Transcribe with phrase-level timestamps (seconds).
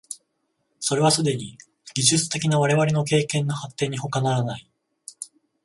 [0.79, 1.59] それはすでに
[1.93, 4.67] 技術的な我々の経験の発展にほかならない。